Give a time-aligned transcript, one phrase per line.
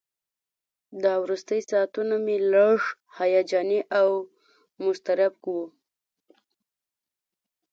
[1.03, 2.79] دا وروستي ساعتونه مې لږ
[3.17, 4.09] هیجاني او
[4.83, 5.63] مضطرب وو.